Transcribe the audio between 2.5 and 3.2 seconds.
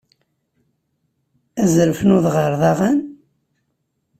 d aɣan?